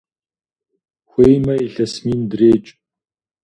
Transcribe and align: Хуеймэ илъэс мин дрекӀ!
Хуеймэ 1.09 1.53
илъэс 1.65 1.93
мин 2.05 2.21
дрекӀ! 2.29 2.69